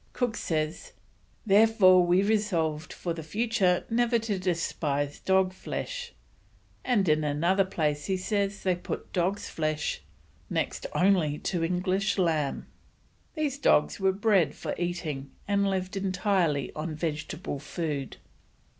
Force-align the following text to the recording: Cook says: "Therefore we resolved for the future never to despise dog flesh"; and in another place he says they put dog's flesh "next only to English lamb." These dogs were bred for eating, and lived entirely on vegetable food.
Cook 0.13 0.35
says: 0.35 0.93
"Therefore 1.45 2.03
we 2.03 2.23
resolved 2.23 2.91
for 2.91 3.13
the 3.13 3.21
future 3.21 3.85
never 3.87 4.17
to 4.17 4.39
despise 4.39 5.19
dog 5.19 5.53
flesh"; 5.53 6.13
and 6.83 7.07
in 7.07 7.23
another 7.23 7.63
place 7.65 8.07
he 8.07 8.17
says 8.17 8.63
they 8.63 8.73
put 8.75 9.13
dog's 9.13 9.47
flesh 9.47 10.01
"next 10.49 10.87
only 10.95 11.37
to 11.37 11.63
English 11.63 12.17
lamb." 12.17 12.65
These 13.35 13.59
dogs 13.59 13.99
were 13.99 14.11
bred 14.11 14.55
for 14.55 14.73
eating, 14.79 15.29
and 15.47 15.69
lived 15.69 15.95
entirely 15.95 16.73
on 16.73 16.95
vegetable 16.95 17.59
food. 17.59 18.17